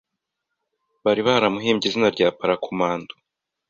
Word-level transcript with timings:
bari 1.03 1.21
baramuhimbye 1.27 1.85
izina 1.89 2.07
rya 2.15 2.27
Parakomando 2.39 3.13